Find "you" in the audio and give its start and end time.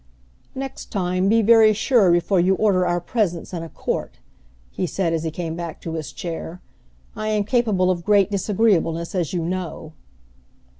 2.39-2.55, 9.31-9.45